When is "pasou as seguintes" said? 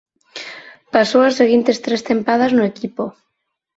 0.93-1.81